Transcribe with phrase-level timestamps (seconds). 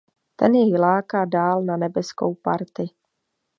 [0.39, 2.85] Ten jej láká dál na nebeskou party.